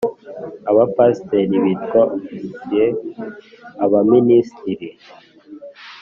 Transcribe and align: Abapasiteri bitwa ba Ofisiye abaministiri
Abapasiteri 0.69 1.55
bitwa 1.63 2.01
ba 2.07 2.13
Ofisiye 2.17 2.85
abaministiri 3.83 4.89